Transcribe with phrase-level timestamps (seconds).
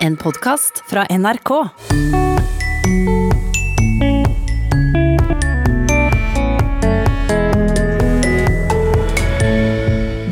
[0.00, 1.50] En podkast fra NRK.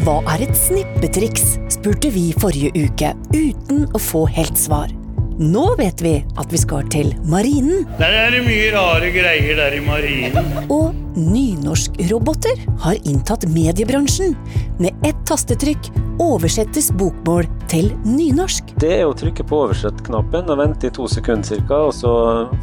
[0.06, 4.88] Hva er et snippetriks, spurte vi forrige uke, uten å få helt svar.
[5.38, 7.84] Nå vet vi at vi skal til Marinen.
[8.00, 10.48] Der er det mye rare greier der i marinen.
[10.72, 14.32] Og nynorskroboter har inntatt mediebransjen.
[14.80, 15.92] Med ett tastetrykk
[16.24, 18.67] oversettes bokmål til nynorsk.
[18.78, 22.10] Det er å trykke på oversett-knappen og vente i to sekunder ca., og så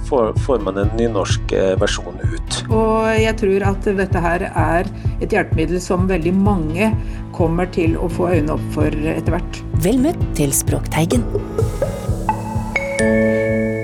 [0.07, 2.59] får, får man en nynorsk eh, versjon ut.
[2.69, 4.87] Og jeg tror at dette her er
[5.19, 6.87] et hjelpemiddel som veldig mange
[7.35, 9.59] kommer til å få øynene opp for etter hvert.
[9.83, 11.25] Vel møtt til Språkteigen.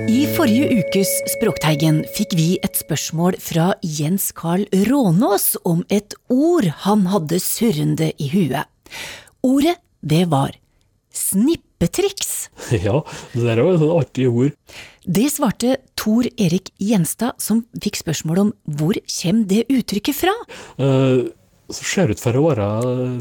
[0.08, 6.70] I forrige ukes Språkteigen fikk vi et spørsmål fra Jens Carl Rånås om et ord
[6.86, 8.64] han hadde surrende i huet.
[9.44, 10.56] Ordet, det var
[11.82, 12.48] snippetriks.
[12.86, 13.02] Ja,
[13.34, 14.52] det der var et sånt artig ord.
[15.04, 20.34] Det svarte Tor Erik Gjenstad, som fikk spørsmål om hvor kommer det uttrykket fra?
[21.72, 22.66] Så ser ut for å være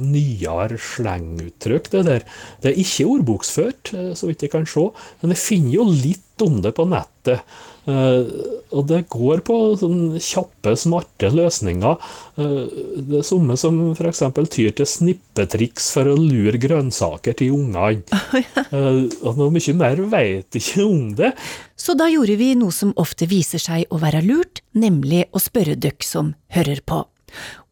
[0.04, 2.26] nyere slenguttrykk, det der.
[2.62, 4.89] Det er ikke ordboksført, eh, så vidt jeg kan se,
[5.22, 7.45] men jeg finner jo litt om det på nettet.
[7.90, 8.28] Eh,
[8.72, 12.12] og det går på sånne kjappe, smarte løsninger.
[12.38, 14.22] Eh, det er somme som f.eks.
[14.54, 18.04] tyr til snippetriks for å lure grønnsaker til ungene.
[18.72, 21.32] Eh, og noe mye mer vet ikke om det.
[21.76, 25.76] Så da gjorde vi noe som ofte viser seg å være lurt, nemlig å spørre
[25.76, 27.02] døkk som hører på.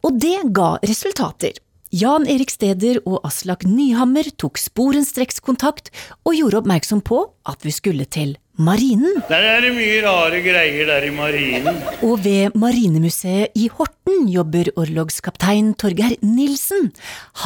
[0.03, 1.55] Og det ga resultater.
[1.89, 5.89] Jan Erik Steder og Aslak Nyhammer tok sporenstreks kontakt
[6.21, 9.23] og gjorde oppmerksom på at vi skulle til Marinen.
[9.25, 11.79] Der er det mye rare greier der i marinen.
[12.05, 16.91] Og ved Marinemuseet i Horten jobber orlogskaptein Torgeir Nilsen.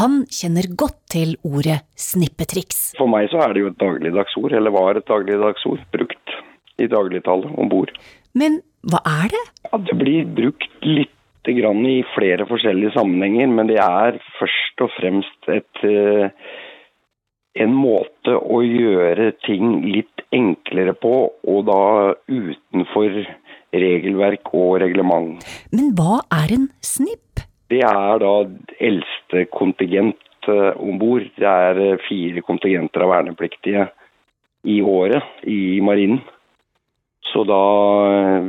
[0.02, 2.97] Han kjenner godt til ordet snippetriks.
[2.99, 6.38] For meg så er det jo et dagligdags ord, eller var et dagligdags ord, brukt
[6.83, 7.95] i dagligtale om bord.
[8.36, 9.44] Men hva er det?
[9.69, 11.16] Ja, det blir brukt litt
[11.52, 16.30] grann i flere forskjellige sammenhenger, men det er først og fremst et, eh,
[17.64, 23.20] en måte å gjøre ting litt enklere på, og da utenfor
[23.73, 25.43] regelverk og reglement.
[25.73, 27.43] Men hva er en snipp?
[27.70, 28.33] Det er da
[28.80, 31.27] eldste kontingent eh, om bord.
[31.39, 33.87] Det er eh, fire kontingenter av vernepliktige
[34.70, 36.21] i året i marinen.
[37.33, 37.64] Så da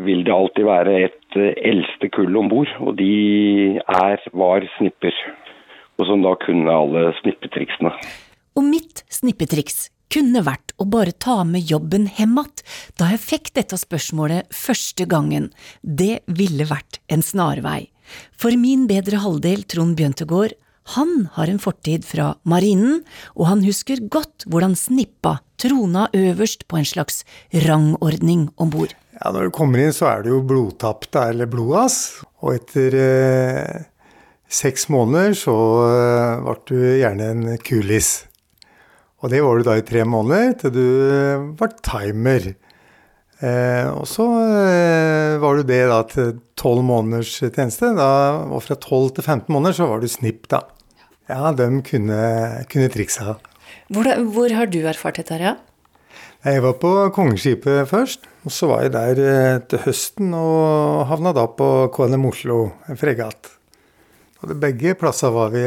[0.04, 5.16] vil det alltid være et eh, eldste kull om bord, og de er, var snipper.
[5.98, 7.92] Og som da kunne alle snippetriksene.
[8.54, 12.62] Og mitt snippetriks kunne vært å bare ta med jobben hjem att
[12.98, 15.50] da jeg fikk dette spørsmålet første gangen.
[15.82, 17.90] Det ville vært en snarvei.
[18.36, 20.54] For min bedre halvdel, Trond Bjøntegård,
[20.94, 23.00] han har en fortid fra marinen,
[23.34, 27.24] og han husker godt hvordan snippa trona øverst på en slags
[27.64, 28.92] rangordning om bord.
[29.14, 31.98] Ja, Når du kommer inn, så er det jo blodtapt, eller blodass.
[32.42, 33.84] Og etter eh,
[34.50, 38.12] seks måneder så eh, ble du gjerne en kulis.
[39.22, 42.50] Og det var du da i tre måneder, til du eh, ble timer.
[43.44, 47.94] Eh, og så eh, var du det da til tolv måneders tjeneste.
[47.96, 48.10] Da,
[48.50, 50.64] og fra 12 til 15 måneder så var du snipp, da.
[51.30, 52.18] Ja, de kunne,
[52.68, 53.38] kunne triksa.
[53.92, 55.38] Hvor, hvor, har du erfart dette?
[55.38, 55.54] her, ja?
[56.44, 58.26] Jeg var på Kongeskipet først.
[58.44, 63.00] Og så var jeg der eh, til høsten og havna da på KNM Oslo, en
[63.00, 63.48] fregatt.
[64.42, 65.64] Og det begge plasser var vi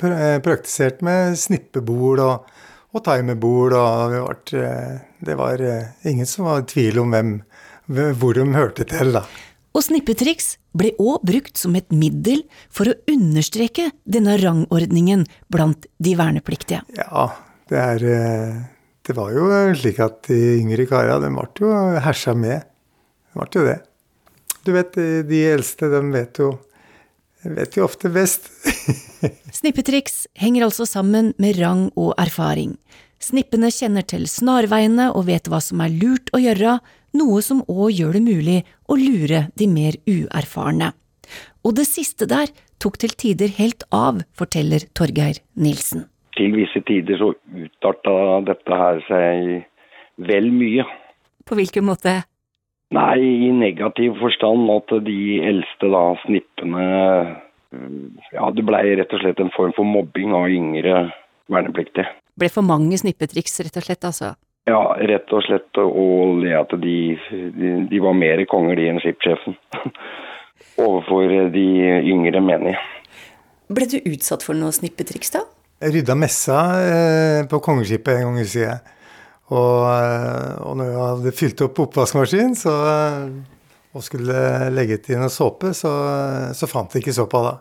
[0.00, 2.48] ble praktisert med snippebord og,
[2.96, 3.76] og timerbord.
[3.76, 4.16] Og
[4.48, 4.64] ble,
[5.28, 5.60] det var
[6.08, 7.36] ingen som var i tvil om hvem,
[8.16, 9.26] hvor de hørte til, da.
[9.76, 16.16] Og snippetriks ble òg brukt som et middel for å understreke denne rangordningen blant de
[16.16, 16.80] vernepliktige.
[16.96, 17.28] Ja,
[17.68, 18.06] det, er,
[19.04, 22.64] det var jo slik at de yngre kara de ble jo hersa med.
[23.32, 23.80] Det ble jo det.
[24.64, 24.96] Du vet,
[25.28, 26.54] de eldste de vet jo,
[27.44, 28.48] vet jo ofte best.
[29.58, 32.78] Snippetriks henger altså sammen med rang og erfaring.
[33.20, 36.78] Snippene kjenner til snarveiene og vet hva som er lurt å gjøre,
[37.14, 38.56] noe som òg gjør det mulig
[38.88, 40.94] å lure de mer uerfarne.
[41.64, 46.08] Og det siste der tok til tider helt av, forteller Torgeir Nilsen.
[46.34, 48.14] Til visse tider så utarta
[48.48, 49.50] dette her seg
[50.28, 50.86] vel mye.
[51.46, 52.22] På hvilken måte?
[52.94, 56.86] Nei, i negativ forstand at de eldste da, snippene
[58.34, 61.08] Ja, det blei rett og slett en form for mobbing av yngre
[61.50, 62.06] vernepliktige.
[62.38, 64.34] Ble for mange snippetriks, rett og slett, altså?
[64.68, 65.70] Ja, rett og slett.
[65.78, 66.96] Og det at de,
[67.30, 69.58] de, de var mer konger, de enn skipssjefen.
[70.84, 71.66] Overfor de
[72.10, 72.78] yngre menige.
[73.74, 75.44] Ble du utsatt for noe snippetriks, da?
[75.84, 78.78] Jeg rydda messa eh, på Kongeskipet en gang i siden.
[79.52, 79.82] Og,
[80.64, 82.72] og når jeg hadde fylt opp oppvaskmaskinen så,
[83.92, 85.92] og skulle legge til noe såpe, så,
[86.56, 87.52] så fant jeg ikke såpa da.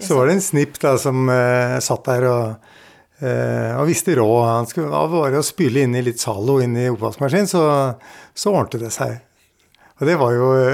[0.00, 2.72] Så var det en snipp da som uh, satt der og,
[3.20, 4.40] uh, og visste råd.
[4.48, 7.62] Han skulle bare å spyle inn i litt Zalo inn i oppvaskmaskinen, så,
[8.32, 9.18] så ordnet det seg.
[10.00, 10.50] Og det var jo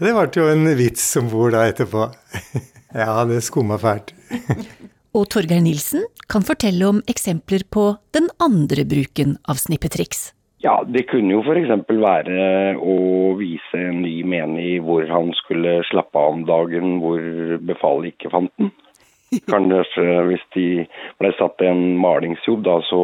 [0.00, 2.10] Det ble jo en vits om bord da etterpå.
[2.96, 4.14] ja, det skumma fælt.
[5.16, 10.32] og Torgeir Nilsen kan fortelle om eksempler på den andre bruken av snippetriks.
[10.64, 11.68] Ja, det kunne jo f.eks.
[11.86, 12.96] være å
[13.38, 17.20] vise en ny menig hvor han skulle slappe av om dagen hvor
[17.68, 18.72] befalet ikke fant den.
[19.52, 20.68] Kanskje hvis de
[21.20, 23.02] ble satt i en malingsjobb, da så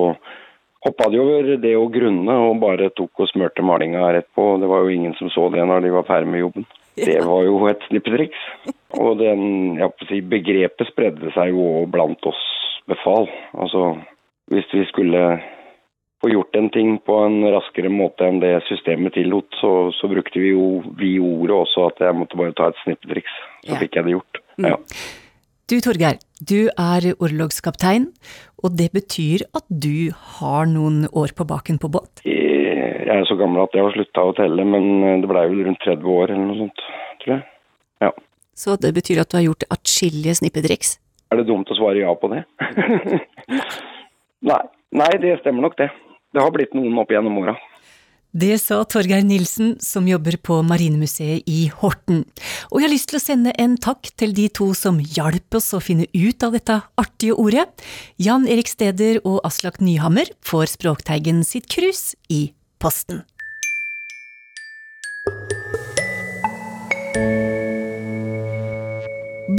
[0.82, 4.56] hoppa de over det å grunne og bare tok og smurte malinga rett på.
[4.62, 6.68] Det var jo ingen som så det når de var ferdig med jobben.
[7.08, 8.40] Det var jo et snippetriks.
[9.00, 9.78] Og den,
[10.08, 12.42] si, begrepet spredde seg jo blant oss
[12.90, 13.28] befal.
[13.56, 13.94] Altså,
[14.52, 15.22] hvis vi skulle
[16.22, 20.38] få gjort en ting på en raskere måte enn det systemet tillot, så, så brukte
[20.38, 23.34] vi jo vi ordet også at jeg måtte bare ta et snippetriks.
[23.64, 23.80] Så ja.
[23.82, 24.42] fikk jeg det gjort.
[24.58, 24.70] Mm.
[24.70, 24.78] Ja.
[25.70, 28.10] Du Torgeir, du er orlogskaptein,
[28.62, 32.22] og det betyr at du har noen år på baken på båt?
[32.26, 35.82] Jeg er så gammel at jeg har slutta å telle, men det blei vel rundt
[35.86, 36.84] 30 år eller noe sånt,
[37.22, 37.46] tror jeg.
[38.04, 38.12] Ja.
[38.56, 40.98] Så det betyr at du har gjort atskillige snippetriks?
[41.32, 42.44] Er det dumt å svare ja på det?
[44.52, 44.62] Nei.
[44.92, 45.88] Nei, det stemmer nok det.
[46.32, 47.54] Det har blitt noen opp gjennom åra.
[48.32, 52.22] Det sa Torgeir Nilsen, som jobber på Marinemuseet i Horten.
[52.70, 55.68] Og jeg har lyst til å sende en takk til de to som hjalp oss
[55.76, 57.66] å finne ut av dette artige ordet.
[58.16, 62.46] Jan Erik Steder og Aslak Nyhammer får Språkteigen sitt krus i
[62.80, 63.20] posten.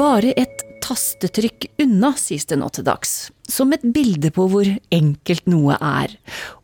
[0.04, 5.46] Bare et tastetrykk unna, sies det nå til dags, som et bilde på hvor enkelt
[5.48, 6.18] noe er.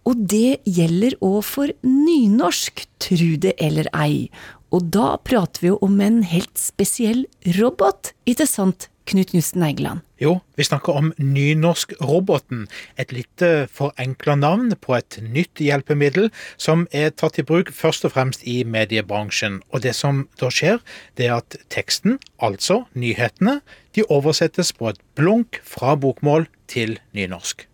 [0.09, 4.27] Og det gjelder òg for nynorsk, tru det eller ei,
[4.75, 7.23] og da prater vi jo om en helt spesiell
[7.61, 10.03] robot, ikke sant, Knut Knutsen Eigeland?
[10.21, 12.67] Jo, vi snakker om Nynorsk-roboten,
[12.99, 16.29] et litt forenkla navn på et nytt hjelpemiddel
[16.61, 19.61] som er tatt i bruk først og fremst i mediebransjen.
[19.73, 20.81] Og det som da skjer,
[21.17, 23.59] det er at teksten, altså nyhetene,
[23.97, 27.65] de oversettes på et blunk fra bokmål til nynorsk.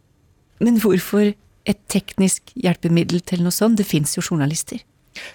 [0.64, 1.34] Men hvorfor
[1.66, 3.80] et teknisk hjelpemiddel til noe sånt?
[3.82, 4.80] Det fins jo journalister.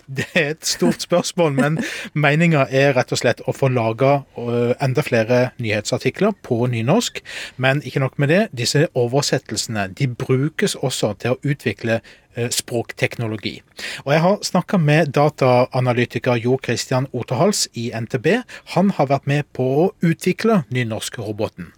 [0.06, 1.79] Det er et stort spørsmål, men
[2.15, 7.23] meninga er rett og slett å få laga øh, enda flere nyhetsartikler på nynorsk.
[7.56, 13.61] Men ikke nok med det, disse oversettelsene de brukes også til å utvikle øh, språkteknologi.
[14.05, 18.41] Og Jeg har snakka med dataanalytiker Jo Christian Otterhals i NTB.
[18.76, 21.73] Han har vært med på å utvikle nynorskroboten.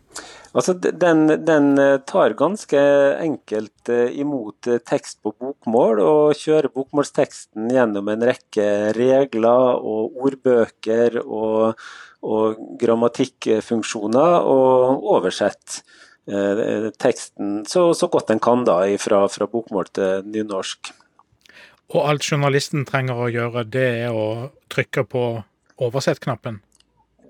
[0.53, 2.81] Altså, den, den, eh, tar ganske
[3.25, 10.19] enkelt eh, imot eh, tekst på bokmål, og kjører bokmålsteksten gjennom en rekke regler og
[10.27, 11.81] ordbøker og,
[12.21, 16.01] og grammatikkfunksjoner, og oversetter
[17.03, 20.93] teksten så, så, godt den kan da, fra, fra bokmål til nynorsk.
[21.97, 25.25] Og alt journalisten trenger å gjøre, det er å trykke på
[25.83, 26.61] oversett-knappen?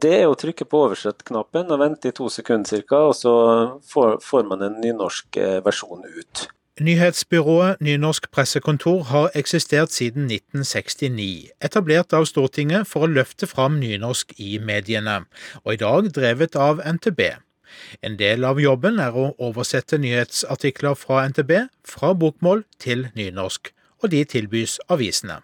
[0.03, 3.35] Det er å trykke på oversett-knappen og vente i to sekunder ca., og så
[3.89, 6.49] får, får, man en nynorsk eh, versjon ut.
[6.83, 14.33] Nyhetsbyrået Nynorsk Pressekontor har eksistert siden 1969, etablert av Stortinget for å løfte fram nynorsk
[14.41, 15.21] i mediene,
[15.63, 17.21] og i dag drevet av NTB.
[18.01, 21.55] En del av jobben er å oversette nyhetsartikler fra NTB
[21.87, 23.71] fra bokmål til nynorsk,
[24.03, 25.43] og de tilbys avisene.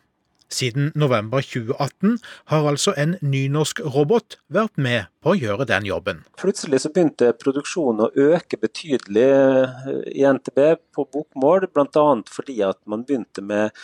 [0.49, 6.23] Siden november 2018 har altså en nynorsk robot vært med på å gjøre den jobben.
[6.41, 10.63] Plutselig så begynte produksjonen å øke betydelig eh, i NTB
[10.97, 12.07] på bokmål, bl.a.
[12.33, 13.77] fordi at man begynte med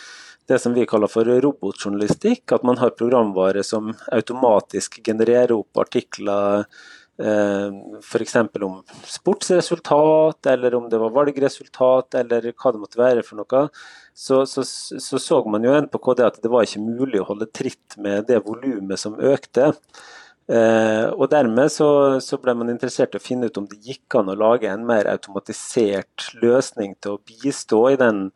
[0.49, 2.49] det som vi kaller for robotjournalistikk.
[2.53, 6.65] At man har programvare som automatisk genererer opp artikler
[7.15, 8.35] F.eks.
[8.65, 13.61] om sportsresultat, eller om det var valgresultat, eller hva det måtte være for noe,
[14.15, 17.29] så så, så, så man jo igjen på KD at det var ikke mulig å
[17.31, 19.71] holde tritt med det volumet som økte.
[20.51, 21.87] Eh, og Dermed så,
[22.21, 24.85] så, ble man interessert i å finne ut om det gikk an å lage en
[24.85, 28.27] mer automatisert løsning til å bistå i den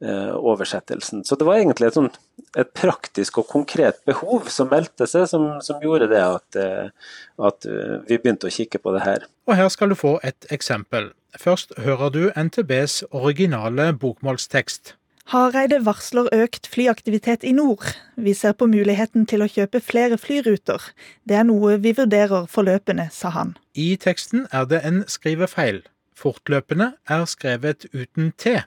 [0.00, 1.24] Eh, oversettelsen.
[1.24, 2.10] Så det var egentlig et, sånn,
[2.56, 7.14] et, praktisk og konkret behov som meldte seg, som, som gjorde det at, eh,
[7.48, 9.26] at, eh, vi begynte å kikke på det her.
[9.48, 11.10] Og her skal du få et eksempel.
[11.36, 14.94] Først hører du NTBs originale bokmålstekst.
[15.32, 17.82] Hareide varsler økt flyaktivitet i nord.
[18.14, 20.84] Vi ser på muligheten til å kjøpe flere flyruter.
[21.26, 23.56] Det er noe vi vurderer forløpende, sa han.
[23.74, 25.82] I teksten er det en skrivefeil.
[26.16, 28.60] Fortløpende er skrevet uten T.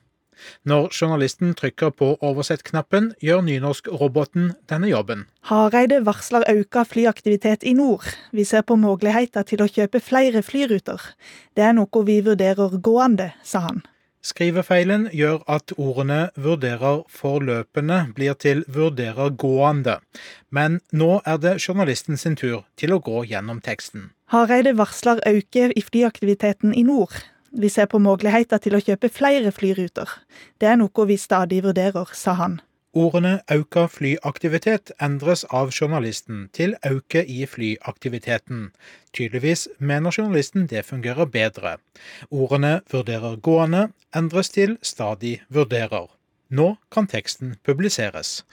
[0.63, 5.27] Når journalisten trykker på oversett-knappen, gjør nynorsk-roboten denne jobben.
[5.51, 8.05] Hareide varsler økt flyaktivitet i nord.
[8.31, 11.01] Vi ser på muligheter til å kjøpe flere flyruter.
[11.55, 13.81] Det er noe vi vurderer gående, sa han.
[14.19, 20.00] Skrivefeilen gjør at ordene 'vurderer forløpende' blir til 'vurderer gående',
[20.51, 24.12] men nå er det journalisten sin tur til å gå gjennom teksten.
[24.27, 27.15] Hareide varsler øke i flyaktiviteten i nord.
[27.51, 30.09] Vi ser på muligheter til å kjøpe flere flyruter.
[30.61, 32.59] Det er noe vi stadig vurderer, sa han.
[32.93, 38.71] Ordene 'auka flyaktivitet' endres av journalisten til 'auke i flyaktiviteten'.
[39.13, 41.77] Tydeligvis mener journalisten det fungerer bedre.
[42.31, 46.09] Ordene 'vurderer gående' endres til 'stadig vurderer'.
[46.49, 48.43] Nå kan teksten publiseres.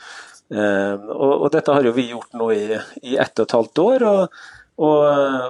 [0.51, 3.79] Eh, og, og, dette har jo vi gjort nå i, i ett og et halvt
[3.79, 4.03] år.
[4.03, 4.29] og
[4.77, 5.03] og,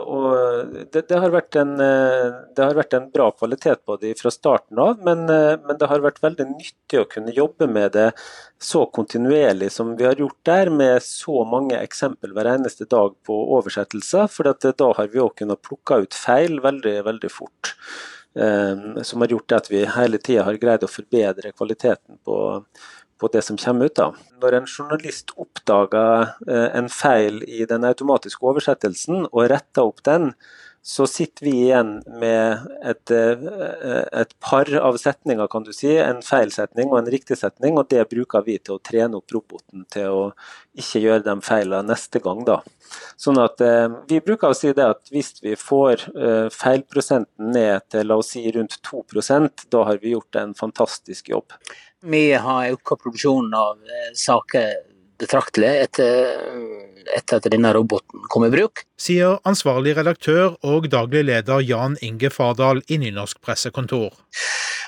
[0.06, 4.78] og det, det, har en, det, har vært en, bra kvalitet på det fra starten
[4.78, 8.10] av, men, men, det har vært veldig nyttig å kunne jobbe med det
[8.62, 13.38] så kontinuerlig som vi har gjort der, med så mange eksempel hver eneste dag på
[13.58, 14.30] oversettelser.
[14.30, 17.74] For da har vi òg kunnet plukke ut feil veldig, veldig fort.
[18.36, 22.36] Um, som har gjort at vi hele tida har greid å forbedre kvaliteten på,
[23.20, 23.96] på det som kommer ut.
[23.96, 24.10] da.
[24.42, 30.32] Når en journalist oppdager eh, en feil i den automatiske oversettelsen og retter opp den,
[30.86, 31.88] så sitter vi igjen
[32.20, 33.40] med et, eh,
[34.20, 35.96] et, par av setninger, kan du si.
[35.98, 39.34] En feil setning og en riktig setning, og det bruker vi til å trene opp
[39.34, 40.20] roboten til å
[40.78, 42.44] ikke gjøre de feilene neste gang.
[42.46, 42.60] da.
[43.18, 46.06] Sånn at eh, Vi bruker å si det at hvis vi får
[46.54, 49.02] feilprosenten ned til la oss si rundt 2
[49.70, 51.50] da har vi gjort en fantastisk jobb.
[52.06, 56.36] Vi har økt produksjonen av eh, saker betraktelig etter,
[57.16, 58.84] etter, at denne roboten kom i bruk.
[59.00, 64.14] Sier ansvarlig redaktør og daglig leder Jan Inge Fardal i Nynorsk pressekontor.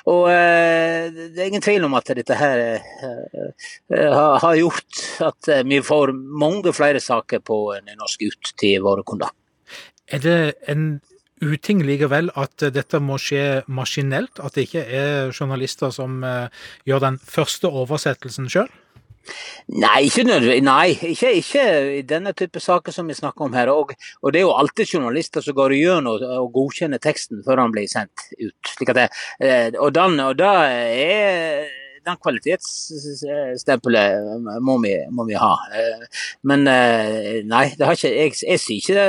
[0.09, 5.83] Og eh, Det er ingen tvil om at dette her eh, har gjort at vi
[5.85, 9.33] får mange flere saker på nynorsk ut til våre kunder.
[10.09, 11.01] Er det en
[11.45, 14.41] uting likevel at dette må skje maskinelt?
[14.41, 16.23] At det ikke er journalister som
[16.89, 18.71] gjør den første oversettelsen sjøl?
[19.69, 20.25] Nei, ikke,
[20.65, 21.65] nei ikke, ikke,
[21.99, 23.69] i denne type saker som vi snakker om her.
[23.73, 23.93] Og,
[24.23, 27.75] og, det er jo alltid journalister som går gjennom og, og godkjenner teksten før han
[27.75, 28.73] blir sendt ut.
[28.81, 29.09] Det,
[29.45, 31.69] uh, og, den, og da er
[32.09, 34.07] den kvalitetsstempelet
[34.65, 35.55] må, må, vi ha.
[35.75, 36.05] Uh,
[36.49, 39.09] men nei, det har ikke, jeg, jeg sier ikke det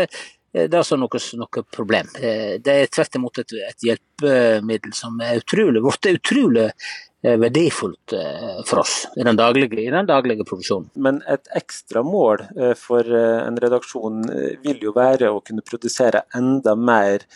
[0.53, 2.09] Eh, det er altså noe, noe problem.
[2.17, 6.89] Eh, det er tvert imot et, et hjelpemiddel som er utrolig, blitt utrolig eh,
[7.21, 8.13] verdifullt
[8.65, 10.87] for oss i den, daglige, i den daglige produksjonen.
[10.95, 12.45] Men et ekstra mål
[12.79, 14.21] for en redaksjon
[14.63, 17.27] vil jo være å kunne produsere enda mer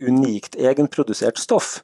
[0.00, 1.82] unikt egenprodusert stoff.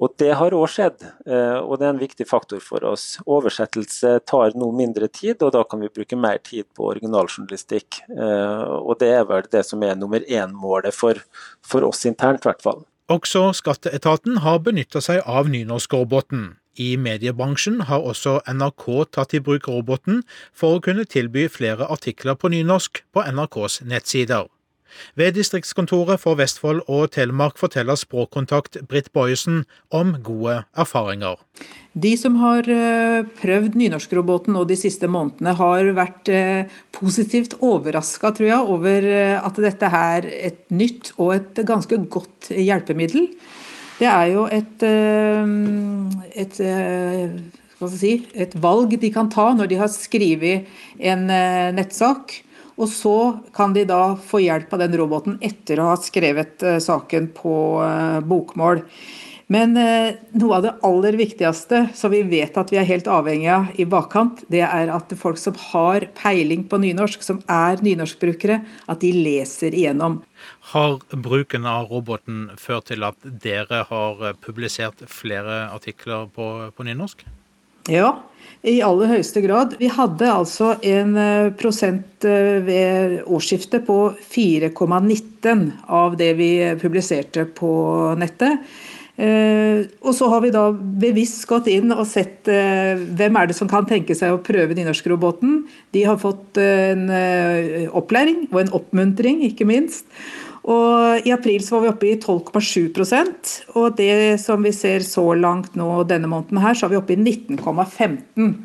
[0.00, 3.18] Og Det har òg skjedd, eh, og det er en viktig faktor for oss.
[3.28, 8.00] Oversettelse tar noe mindre tid, og da kan vi bruke mer tid på originaljournalistikk.
[8.08, 11.20] Eh, og Det er vel det som er nummer én-målet for,
[11.60, 12.84] for, oss internt, i hvert fall.
[13.10, 16.56] Også skatteetaten har benytta seg av nynorskroboten.
[16.80, 20.22] I mediebransjen har også NRK tatt i bruk roboten
[20.56, 24.48] for å kunne tilby flere artikler på nynorsk på NRKs nettsider.
[25.14, 31.38] Ved distriktskontoret for Vestfold og Telemark forteller språkkontakt Britt Bojesen om gode erfaringer.
[31.92, 38.32] De som har eh, prøvd nynorskroboten nå de siste månedene, har vært eh, positivt overraska,
[38.34, 43.30] tror jeg, over eh, at dette er et nytt og et ganske godt hjelpemiddel.
[44.00, 44.84] Det er jo et,
[46.40, 46.60] et,
[47.92, 51.26] si, et valg de kan ta når de har skrevet en
[51.76, 52.40] nettsak
[52.80, 53.16] og så
[53.52, 57.54] kan de da få hjelp av den roboten etter å ha skrevet saken på
[58.24, 58.80] bokmål.
[59.50, 63.48] Men eh, noe av det aller viktigste som vi vet at vi er helt avhengig
[63.50, 68.60] av i bakkant, det er at folk som har peiling på nynorsk, som er nynorskbrukere,
[68.86, 70.20] at de leser igjennom.
[70.70, 77.26] Har bruken av roboten ført til at dere har publisert flere artikler på, på nynorsk?
[77.90, 78.12] Ja,
[78.62, 79.74] i aller høyeste grad.
[79.80, 83.98] Vi hadde altså en eh, prosent eh, ved årsskiftet på
[84.30, 87.72] 4,19 av det vi publiserte på
[88.20, 88.62] nettet.
[89.20, 93.68] Eh, og så har vi da bevisst gått inn og sett hvem er det som
[93.68, 95.64] kan tenke seg å prøve nynorskroboten.
[95.92, 97.08] De har fått en
[97.92, 100.08] opplæring og en oppmuntring, ikke minst.
[100.70, 105.24] Og I april så var vi oppe i 12,7% og det som vi ser så
[105.32, 108.56] langt nå denne måneden, her, så er vi oppe i 19,15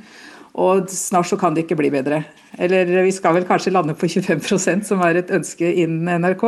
[0.55, 2.21] og snart så kan det ikke bli bedre.
[2.55, 6.45] Eller vi skal vel kanskje lande på 25% som er et ønske innen NRK.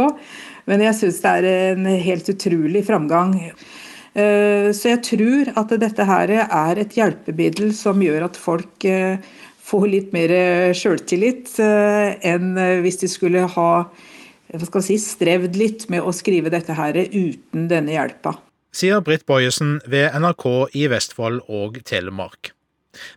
[0.72, 3.36] Men jeg syns det er en helt utrolig framgang.
[4.18, 9.22] Eh, så jeg tror at dette her er et hjelpemiddel som gjør at folk eh,
[9.68, 10.32] får litt mer
[10.78, 13.70] sjøltillit enn hvis de skulle ha
[14.80, 18.38] si, strevd litt med å skrive dette her uten denne hjelpa.
[18.72, 22.54] Sier Britt Bojesen ved NRK i Vestfold og Telemark.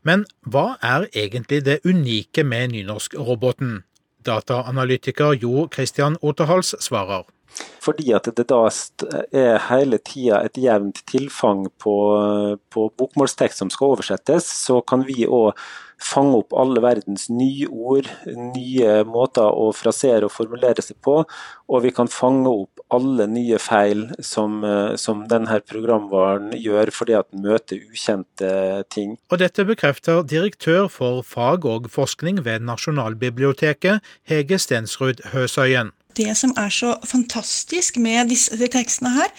[0.03, 3.83] Men hva er egentlig det unike med nynorskroboten?
[4.27, 7.25] Dataanalytiker Jo Christian Otterhals svarer.
[7.81, 8.65] Fordi at det da
[9.33, 11.95] er hele tida et jevnt tilfang på,
[12.73, 15.57] på bokmålstekst som skal oversettes, så kan vi òg
[16.01, 21.21] fange opp alle verdens nye ord, nye måter å frasere og formulere seg på.
[21.71, 24.61] Og vi kan fange opp alle nye feil som,
[24.99, 28.51] som denne programvaren gjør, fordi at den møter ukjente
[28.91, 29.17] ting.
[29.31, 36.53] Og dette bekrefter direktør for fag og forskning ved Nasjonalbiblioteket, Hege Stensrud Høsøyen det som
[36.59, 39.31] er så fantastisk med disse tekstene her,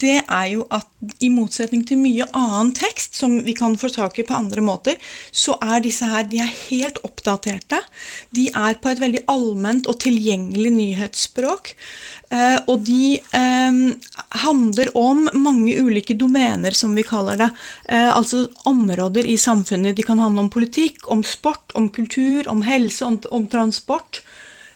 [0.00, 0.86] det er jo at
[1.24, 4.96] i motsetning til mye annen tekst som vi kan få tak i på andre måter,
[5.32, 7.80] så er disse her de er helt oppdaterte.
[8.36, 11.74] De er på et veldig allment og tilgjengelig nyhetsspråk.
[12.30, 13.80] Eh, og de eh,
[14.44, 17.50] handler om mange ulike domener, som vi kaller det.
[17.88, 19.96] Eh, altså områder i samfunnet.
[19.98, 24.22] De kan handle om politikk, om sport, om kultur, om helse, om, om transport.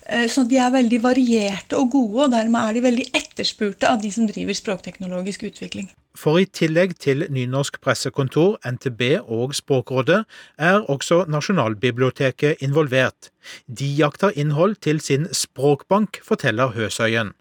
[0.07, 4.03] Eh, så de er veldig varierte og gode, og dermed er de veldig etterspurte av
[4.03, 5.91] de som driver språkteknologisk utvikling.
[6.15, 10.21] For i tillegg til Nynorsk pressekontor, NTB og Språkrådet,
[10.59, 13.33] er også Nasjonalbiblioteket involvert.
[13.67, 17.33] De jakter innhold til sin språkbank, forteller Høsøyen.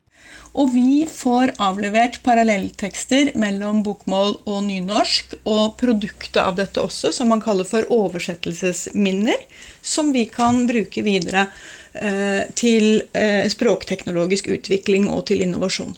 [0.53, 7.29] Og vi får avlevert parallelltekster mellom bokmål og nynorsk, og produktet av dette også, som
[7.34, 9.48] man kaller for oversettelsesminner,
[9.82, 11.48] som vi kan bruke videre
[12.57, 15.93] til eh, språkteknologisk utvikling og til innovasjon.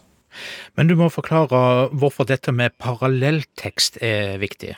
[0.75, 4.75] Men du må forklare hvorfor dette med parallelltekst er viktig.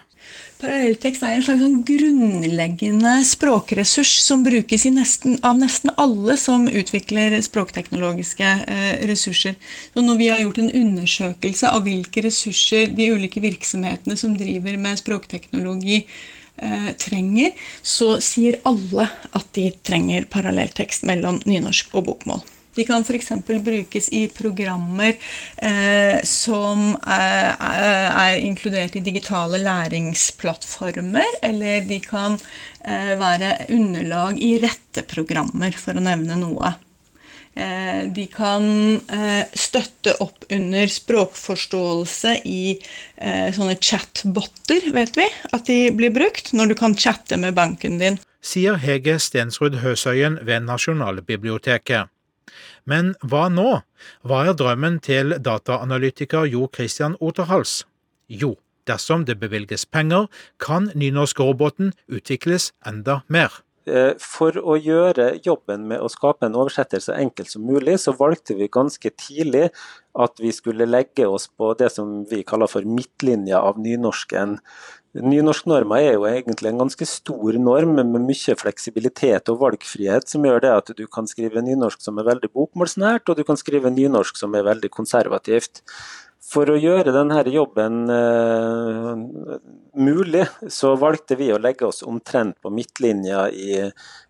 [0.58, 7.38] Parallelltekst er en slags sånn grunnleggende språkressurs som brukes nesten, av nesten alle som utvikler
[7.46, 9.58] språkteknologiske eh, ressurser.
[9.94, 14.82] Så når vi har gjort en undersøkelse av hvilke ressurser de ulike virksomhetene som driver
[14.82, 16.18] med språkteknologi eh,
[16.98, 17.54] trenger,
[17.86, 19.06] så sier alle
[19.38, 22.46] at de trenger parallelltekst mellom nynorsk og bokmål.
[22.78, 23.32] De kan f.eks.
[23.66, 25.16] brukes i programmer
[25.58, 32.38] eh, som er, er, inkludert i digitale læringsplattformer, eller de kan
[32.86, 36.76] eh, være underlag i retteprogrammer, for å nevne noe.
[37.58, 38.66] Eh, de kan
[39.10, 46.52] eh, støtte opp under språkforståelse i eh, sånne chatboter, vet vi, at de blir brukt
[46.54, 48.20] når du kan chatte med banken din.
[48.46, 52.14] Sier Hege Stensrud Høsøyen ved Nasjonalbiblioteket.
[52.86, 53.82] Men hva nå?
[54.22, 57.82] Hva er drømmen til dataanalytiker Jo Christian Oterhals?
[58.30, 58.54] Jo,
[58.88, 60.30] dersom det bevilges penger,
[60.62, 63.64] kan nynorskroboten utvikles enda mer.
[63.88, 68.12] Eh, for å gjøre jobben med å skape en oversetter så enkelt som mulig, så
[68.18, 69.70] valgte vi ganske tidlig
[70.18, 74.58] at vi skulle legge oss på det som vi kaller for midtlinja av nynorsken.
[75.18, 80.66] Nynorsknorma er jo egentlig en ganske stor norm med mye fleksibilitet og valgfrihet, som gjør
[80.66, 84.38] det at du kan skrive nynorsk som er veldig bokmålsnært, og du kan skrive nynorsk
[84.38, 85.82] som er veldig konservativt.
[86.48, 89.18] For å gjøre denne jobben uh,
[90.00, 93.82] mulig, så valgte vi å legge oss omtrent på midtlinja i,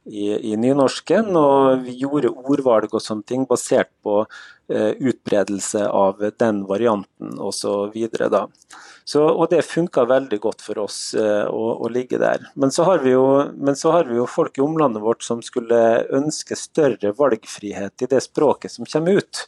[0.09, 1.29] i, i, nynorsken.
[1.37, 7.93] Og vi gjorde ordvalg og sånne ting basert på uh, utbredelse av den varianten osv.
[9.07, 12.49] Så, og det funka veldig godt for oss uh, å, å, ligge der.
[12.57, 16.57] Men så, jo, men så, har vi jo, folk i omlandet vårt som skulle ønske
[16.57, 19.45] større valgfrihet i det språket som kommer ut.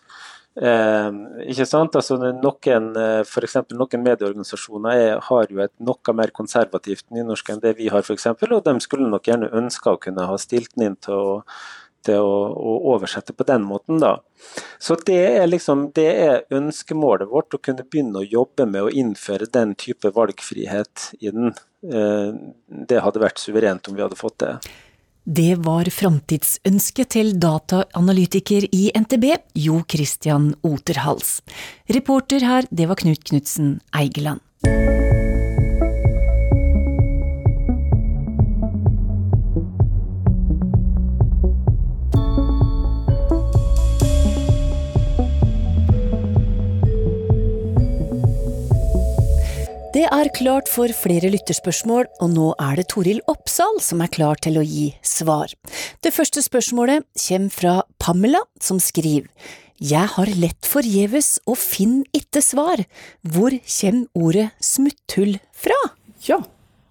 [0.57, 1.09] Eh,
[1.53, 1.95] ikke sant?
[1.95, 7.53] Altså, noen, eh, for eksempel, noen medieorganisasjoner er, har jo et noe mer konservativt nynorsk
[7.53, 10.73] enn det vi har, f.eks., og de skulle nok gjerne ønska å kunne ha stilt
[10.75, 11.38] den inn til å
[12.05, 13.99] til å, å, oversette på den måten.
[13.99, 14.17] da.
[14.79, 18.93] Så det er, liksom, det er ønskemålet vårt, å kunne begynne å jobbe med å
[19.01, 21.51] innføre den type valgfrihet i den.
[21.83, 22.29] Eh,
[22.89, 24.53] det hadde vært suverent om vi hadde fått det.
[25.29, 29.27] Det var framtidsønsket til dataanalytiker i NTB,
[29.61, 31.43] Jo Christian Oterhals.
[31.85, 34.41] Reporter her, det var Knut Knutsen Eigeland.
[49.99, 54.39] Det er klart for flere lytterspørsmål, og nå er det Toril Oppsal som er klar
[54.39, 55.51] til å gi svar.
[55.99, 59.27] Det første spørsmålet kommer fra Pamela, som skriver
[59.75, 62.85] Jeg har lett forgjeves og finn itte svar.
[63.27, 65.75] Hvor kommer ordet smutthull fra?
[66.23, 66.38] Ja,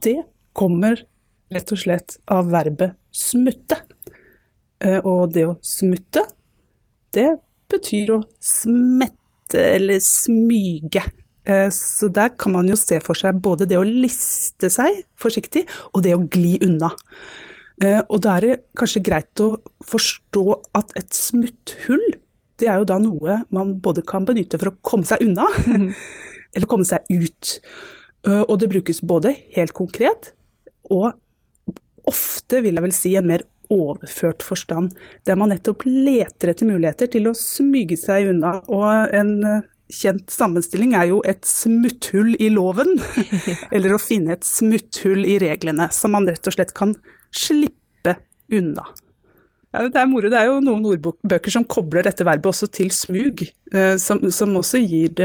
[0.05, 0.19] det
[0.53, 1.01] kommer
[1.49, 3.79] rett og slett av verbet smutte.
[4.85, 6.27] Eh, Og det å smutte,
[7.17, 7.31] det
[7.73, 11.07] betyr å smette eller smyge.
[11.49, 15.65] Eh, Så der kan man jo se for seg både det å liste seg forsiktig,
[15.95, 16.93] og det å gli unna.
[17.83, 22.05] Eh, Og da er det kanskje greit å forstå at et smutthull,
[22.59, 25.47] det er jo da noe man både kan benytte for å komme seg unna,
[26.55, 27.61] eller komme seg ut.
[28.27, 30.33] Eh, Og det brukes både helt konkret,
[30.91, 31.15] og
[32.09, 34.95] ofte vil jeg vel si en mer overført forstand,
[35.29, 38.63] der man nettopp leter etter muligheter til å smyge seg unna.
[38.73, 42.97] Og en kjent sammenstilling er jo et smutthull i loven,
[43.75, 46.95] eller å finne et smutthull i reglene, som man rett og slett kan
[47.35, 48.17] slippe
[48.53, 48.87] unna.
[49.75, 50.31] Ja, det er moro.
[50.33, 53.43] Det er jo noen ordbøker som kobler dette verbet også til smug,
[53.75, 55.21] eh, som, som også gir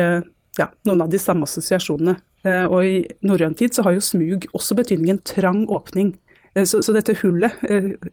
[0.59, 2.17] ja, noen av de samme assosiasjonene.
[2.43, 6.11] Eh, Og i norrøn tid så har jo smug også betydningen trang åpning.
[6.55, 7.55] Eh, Så, så dette hullet,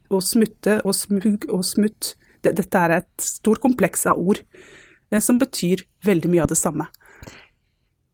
[0.09, 2.15] å smutte og smug og smutt,
[2.47, 4.39] det, dette er et stort kompleks av ord
[5.13, 6.87] eh, som betyr veldig mye av det samme.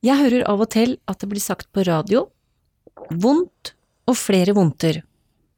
[0.05, 2.27] Jeg hører av og til at det blir sagt på radio
[3.11, 3.73] vondt
[4.07, 5.03] og flere vondter.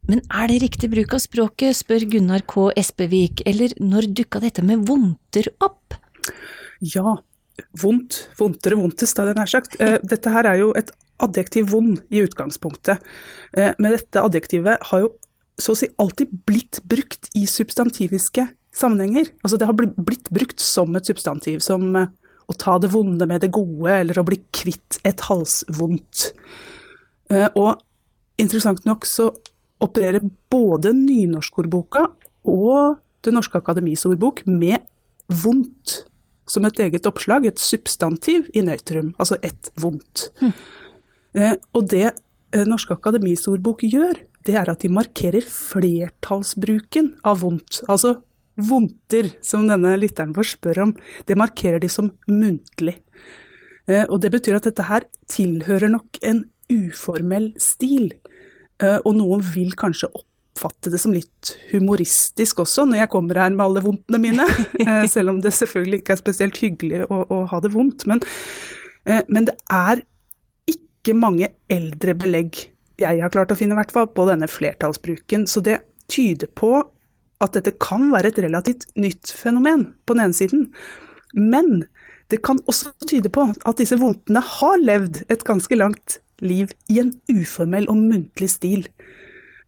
[0.09, 2.71] Men er det riktig bruk av språket, spør Gunnar K.
[2.81, 5.99] Espevik, eller når dukka dette med vondter opp?
[6.81, 7.19] Ja,
[7.77, 9.77] vondt, vondtere vondtest, hadde jeg nær sagt.
[9.83, 13.03] Eh, Dette her er jo et adjektiv vond i utgangspunktet.
[13.53, 15.13] Eh, Men dette adjektivet har jo
[15.59, 18.47] så å si alltid blitt brukt i substantiviske
[18.79, 19.29] sammenhenger.
[19.43, 22.09] Altså det har blitt brukt som et substantiv, som eh,
[22.49, 26.31] å ta det vonde med det gode, eller å bli kvitt et halsvondt.
[27.31, 27.83] Eh, Og
[28.41, 29.33] interessant nok så
[29.83, 32.09] opererer både nynorskordboka
[32.49, 34.79] og Det norske akademis ordbok med
[35.27, 36.05] vondt
[36.49, 40.29] som et eget oppslag, et substantiv i nøytrum, altså et vondt.
[41.35, 42.15] Eh, og det
[42.65, 44.15] Norske akademis ordbok gjør,
[44.47, 47.83] det er at de markerer flertallsbruken av vondt.
[47.91, 48.15] Altså
[48.59, 50.95] vondter, som denne lytteren vår spør om,
[51.27, 52.99] det markerer de som muntlig.
[53.89, 58.11] Eh, og det betyr at dette her tilhører nok en uformell stil.
[58.83, 63.55] Eh, og noen vil kanskje oppfatte det som litt humoristisk også, når jeg kommer her
[63.55, 64.49] med alle vondtene mine.
[64.89, 68.07] Eh, selv om det selvfølgelig ikke er spesielt hyggelig å, å ha det vondt.
[68.09, 68.23] Men,
[69.29, 70.03] men det er
[70.71, 72.61] ikke mange eldre belegg
[72.99, 75.47] jeg har klart å finne, i hvert fall, på denne flertallsbruken.
[75.47, 75.79] Så det
[76.11, 76.81] tyder på
[77.45, 80.67] at dette kan være et relativt nytt fenomen, på den ene siden.
[81.35, 81.85] Men
[82.33, 87.01] det kan også tyde på at disse vondtene har levd et ganske langt liv i
[87.03, 88.89] en uformell og muntlig stil.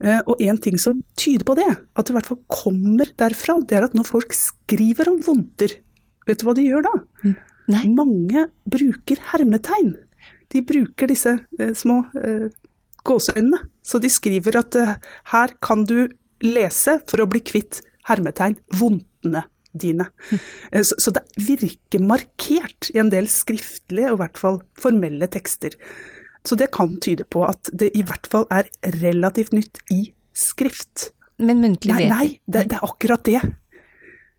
[0.03, 3.61] Eh, Og en ting som tyder på det, at det i hvert fall kommer derfra,
[3.65, 5.79] det er at når folk skriver om vondter,
[6.27, 6.95] vet du hva de gjør da?
[7.87, 9.95] Mange bruker hermetegn.
[10.51, 12.49] De bruker disse eh, små eh,
[13.07, 13.61] gåseøynene.
[13.87, 14.77] Så de skriver at
[15.33, 16.11] her kan du
[16.45, 20.09] lese for å bli kvitt hermetegn vondtene dine.
[20.73, 25.29] Eh, Så, så det virker markert i en del skriftlige og i hvert fall formelle
[25.31, 25.77] tekster.
[26.47, 28.71] Så det kan tyde på at det i hvert fall er
[29.03, 31.11] relativt nytt i skrift.
[31.41, 33.41] Men muntlig Nei, vet nei det, det er akkurat det.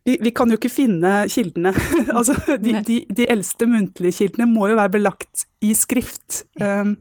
[0.05, 1.75] Vi, vi kan jo ikke finne kildene.
[2.17, 6.43] altså, de, de, de eldste muntlige kildene må jo være belagt i skrift.
[6.57, 6.95] Um,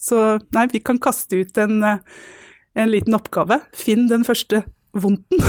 [0.00, 1.98] så nei, vi kan kaste ut en, eh,
[2.74, 3.60] en liten oppgave.
[3.76, 4.64] Finn den første
[4.96, 5.42] vondten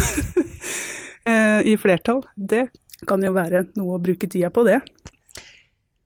[1.29, 2.23] eh, i flertall.
[2.35, 2.67] Det
[3.09, 4.81] kan jo være noe å bruke tida på, det.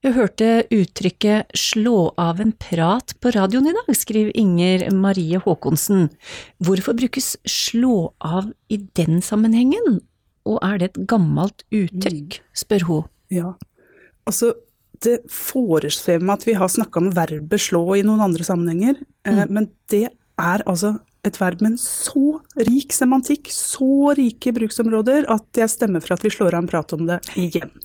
[0.04, 6.10] Du hørte uttrykket 'slå av en prat' på radioen i dag, skriver Inger Marie Håkonsen.
[6.62, 10.00] Hvorfor brukes 'slå av' i den sammenhengen,
[10.46, 13.08] og er det et gammelt uttrykk, spør hun.
[13.34, 13.56] Ja,
[14.26, 14.52] altså
[15.02, 19.42] det foresvever meg at vi har snakka om verbet slå i noen andre sammenhenger, mm.
[19.50, 20.08] men det
[20.40, 20.96] er altså
[21.26, 26.22] et verb med en så rik semantikk, så rike bruksområder, at jeg stemmer for at
[26.22, 27.72] vi slår av en prat om det igjen.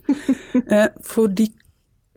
[0.72, 1.46] Eh, fordi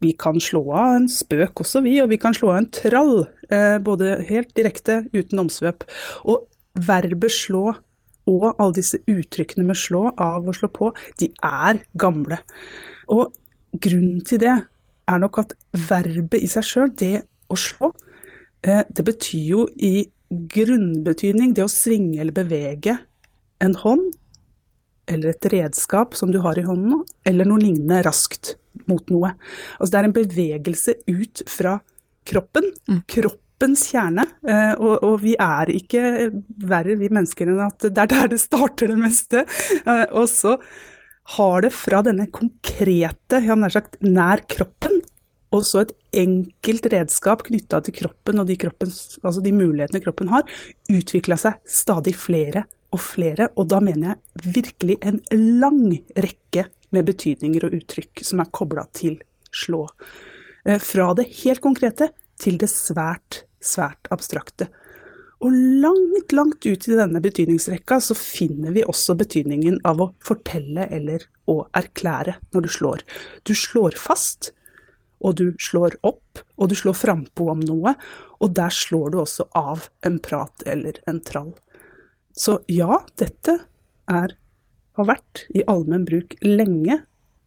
[0.02, 3.14] vi kan slå av en spøk også, vi, og vi kan slå av en trall.
[3.48, 5.86] eh, Både helt direkte, uten omsvøp.
[6.30, 6.44] Og
[6.74, 7.72] verbet slå
[8.30, 12.38] og alle disse uttrykkene med slå, av og slå på, de er gamle.
[13.12, 13.32] Og
[13.74, 15.54] grunnen til det er nok at
[15.90, 17.92] verbet i seg sjøl, det å slå,
[18.64, 22.98] eh, det betyr jo i grunnbetydning det å svinge eller bevege
[23.62, 24.12] en hånd,
[25.10, 28.54] eller et redskap som du har i hånden, eller noe lignende raskt
[28.88, 29.34] mot noe.
[29.78, 31.76] Altså det er en bevegelse ut fra
[32.28, 32.70] kroppen.
[33.10, 34.24] Kroppens kjerne.
[34.48, 36.30] Eh, og, og vi er ikke
[36.64, 39.44] verre, vi mennesker, enn at det er der det starter det meste.
[39.84, 40.56] Eh, og så
[41.36, 45.00] har det fra denne konkrete, har nær sagt nær kroppen,
[45.54, 45.92] og så et
[46.24, 50.46] enkelt redskap knytta til kroppen og de, kroppens, altså de mulighetene kroppen har,
[50.90, 52.64] utvikla seg stadig flere
[52.94, 55.20] og flere, og da mener jeg virkelig en
[55.60, 55.82] lang
[56.14, 59.18] rekke med betydninger og uttrykk som er kobla til
[59.54, 59.86] slå.
[60.66, 64.70] Eh, fra det helt konkrete til det svært, svært abstrakte.
[65.44, 70.86] Og langt, langt ut i denne betydningsrekka så finner vi også betydningen av å fortelle
[70.94, 73.04] eller å erklære når du slår.
[73.44, 74.54] Du slår fast,
[75.24, 77.94] og du slår opp, og du slår frampå om noe,
[78.44, 81.52] og der slår du også av en prat eller en trall.
[82.36, 83.58] Så ja, dette
[84.10, 84.34] er,
[84.98, 87.00] har vært i allmenn bruk lenge,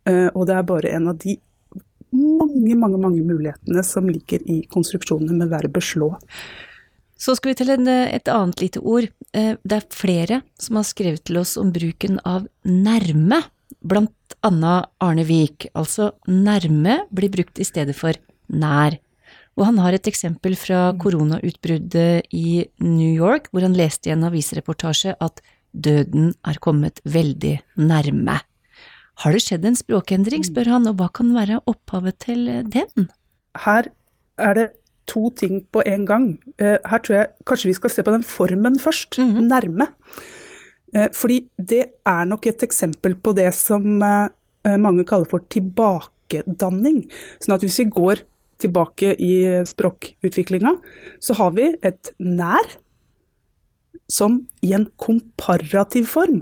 [0.10, 1.38] eh, og det er bare en av de
[2.16, 6.14] mange, mange, mange mulighetene som ligger i konstruksjonene med verbet slå.
[7.18, 9.10] Så skal vi til en, et annet lite ord.
[9.34, 13.42] Eh, det er flere som har skrevet til oss om bruken av nærme,
[13.88, 15.68] blant annet Arne Vik.
[15.78, 18.14] Altså nærme blir brukt i stedet for
[18.50, 18.98] nær.
[19.58, 24.28] Og han har et eksempel fra koronautbruddet i New York, hvor han leste i en
[24.28, 25.42] avisreportasje at
[25.74, 28.38] døden er kommet veldig nærme.
[29.24, 33.08] Har det skjedd en språkendring, spør han, og hva kan være opphavet til den?
[33.58, 33.90] Her
[34.38, 34.68] er det
[35.10, 36.26] to ting på en gang.
[36.62, 39.48] Eh, her tror jeg kanskje vi skal se på den formen først, Mhm.
[39.50, 39.88] nærme.
[40.96, 47.06] Eh, Fordi det er nok et eksempel på det som eh, mange kaller for tilbakedanning.
[47.44, 48.24] Sånn at hvis vi går
[48.62, 49.34] tilbake i
[49.70, 50.74] språkutviklinga,
[51.22, 52.78] så har vi et nær
[54.10, 56.42] som i en komparativ form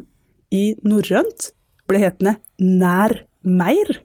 [0.53, 1.49] i norrønt
[1.89, 3.99] ble hetende nær meir,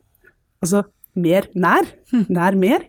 [0.61, 1.87] altså mer nær,
[2.29, 2.87] nær mer,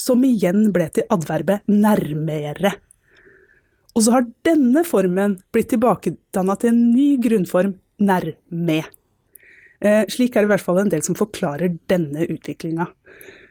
[0.00, 2.74] som igjen ble til adverbet nærmere.
[3.96, 8.80] Og så har denne formen blitt tilbakedanna til en ny grunnform, nærme.
[9.80, 12.86] Eh, slik er det i hvert fall en del som forklarer denne utviklinga.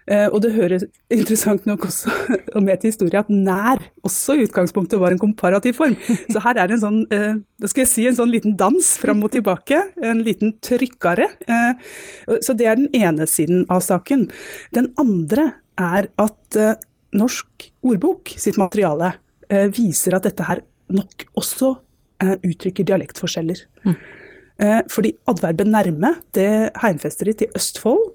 [0.09, 2.09] Eh, og det høres interessant nok også
[2.55, 5.93] og med til historie at nær også i utgangspunktet var en komparativ form.
[6.31, 8.91] Så her er det en sånn, eh, da skal jeg si en sånn liten dans
[9.01, 11.29] fram og tilbake, en liten trykkare.
[11.45, 11.93] Eh,
[12.41, 14.29] så det er den ene siden av saken.
[14.73, 16.77] Den andre er at eh,
[17.09, 19.15] Norsk ordbok sitt materiale
[19.49, 20.61] viser at dette her
[20.93, 21.73] nok også
[22.23, 23.63] eh, uttrykker dialektforskjeller.
[24.59, 28.09] Eh, fordi adverbet nærme, det heimfester de til Østfold,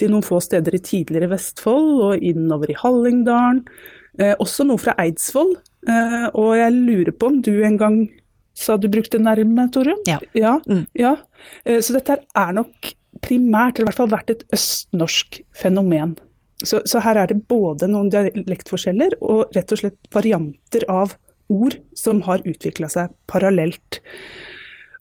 [0.00, 3.62] til noen få steder i tidligere Vestfold og innover i Hallingdalen.
[4.18, 5.54] Eh, også noe fra Eidsvoll.
[5.88, 8.02] Eh, og jeg lurer på om du en gang
[8.56, 10.02] sa du brukte nærme, Torunn?
[10.08, 10.18] Ja.
[10.36, 10.58] Ja,
[10.98, 11.16] ja.
[11.64, 12.92] Eh, så dette her er nok
[13.22, 16.16] primært, eller i hvert fall vært et østnorsk fenomen.
[16.62, 21.16] Så, så her er det både noen dialektforskjeller og rett og slett varianter av
[21.52, 24.00] ord som har utvikla seg parallelt.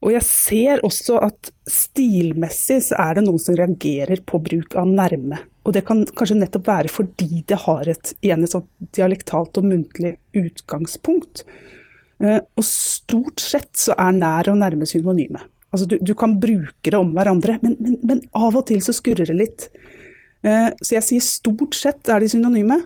[0.01, 4.89] Og jeg ser også at stilmessig så er det noen som reagerer på bruk av
[4.89, 5.37] nærme.
[5.61, 9.67] Og det kan kanskje nettopp være fordi det har et, igjen et sånt dialektalt og
[9.69, 11.45] muntlig utgangspunkt.
[12.21, 15.43] Eh, Og stort sett så er nær og nærme synonyme.
[15.71, 18.95] Altså du, du kan bruke det om hverandre, men, men, men av og til så
[18.95, 19.69] skurrer det litt.
[20.43, 22.79] Eh, Så jeg sier stort sett er de synonyme.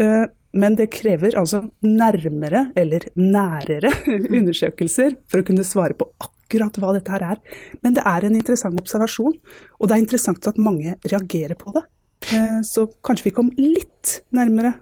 [0.00, 3.92] Eh, Men det krever altså nærmere eller nærere
[4.38, 7.38] undersøkelser for å kunne svare på akkurat hva dette her er.
[7.84, 9.36] Men det er en interessant observasjon,
[9.78, 11.84] og det er interessant at mange reagerer på det.
[12.34, 14.74] Eh, Så kanskje vi kom litt nærmere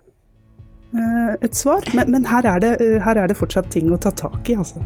[1.44, 2.70] et svar, men, men her, er det,
[3.04, 4.80] her er det fortsatt ting å ta tak i, altså.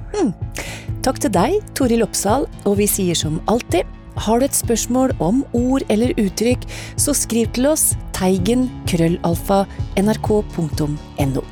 [1.06, 5.42] Takk til deg, Toril Oppsal, og vi sier som alltid, har du et spørsmål om
[5.56, 6.66] ord eller uttrykk,
[7.00, 9.64] så skriv til oss teigen krøllalfa
[10.00, 11.46] nrk.no.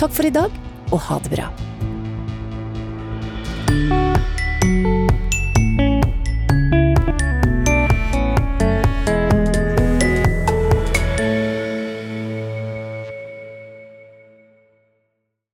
[0.00, 1.52] Takk for i dag, og ha det bra.